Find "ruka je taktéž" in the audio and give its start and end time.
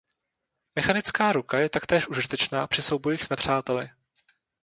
1.33-2.07